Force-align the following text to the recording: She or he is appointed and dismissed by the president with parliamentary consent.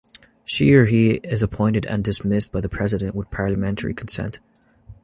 She 0.45 0.73
or 0.73 0.85
he 0.85 1.11
is 1.11 1.43
appointed 1.43 1.85
and 1.85 2.03
dismissed 2.03 2.51
by 2.51 2.61
the 2.61 2.69
president 2.69 3.13
with 3.13 3.29
parliamentary 3.29 3.93
consent. 3.93 4.39